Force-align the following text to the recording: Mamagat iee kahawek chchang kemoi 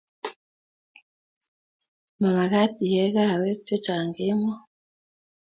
Mamagat 2.19 2.75
iee 2.87 3.07
kahawek 3.15 3.59
chchang 3.67 4.07
kemoi 4.15 4.57